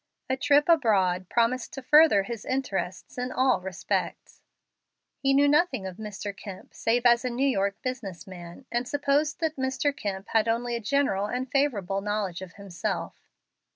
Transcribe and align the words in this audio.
A 0.31 0.35
trip 0.35 0.67
abroad 0.67 1.29
promised 1.29 1.73
to 1.73 1.83
further 1.83 2.23
his 2.23 2.43
interests 2.43 3.19
in 3.19 3.31
all 3.31 3.61
respects. 3.61 4.41
He 5.19 5.31
knew 5.31 5.47
nothing 5.47 5.85
of 5.85 5.97
Mr. 5.97 6.35
Kemp 6.35 6.73
save 6.73 7.05
as 7.05 7.23
a 7.23 7.29
New 7.29 7.47
York 7.47 7.79
business 7.83 8.25
man, 8.25 8.65
and 8.71 8.87
supposed 8.87 9.39
that 9.41 9.57
Mr. 9.57 9.95
Kemp 9.95 10.29
had 10.29 10.47
only 10.47 10.75
a 10.75 10.79
general 10.79 11.27
and 11.27 11.51
favorable 11.51 12.01
knowledge 12.01 12.41
of 12.41 12.53
himself. 12.53 13.29